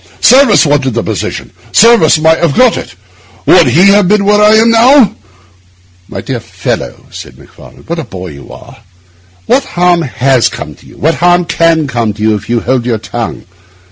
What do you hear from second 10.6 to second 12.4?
to you? What harm can come to you